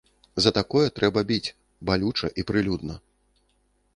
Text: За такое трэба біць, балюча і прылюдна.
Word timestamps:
За 0.45 0.51
такое 0.57 0.85
трэба 0.99 1.23
біць, 1.31 1.53
балюча 1.89 2.27
і 2.43 2.45
прылюдна. 2.53 2.95